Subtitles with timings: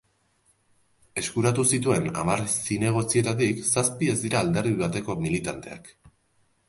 [1.21, 5.93] Eskuratu zituen hamar zinegotzietatik, zazpi ez dira alderdi bateko militanteak.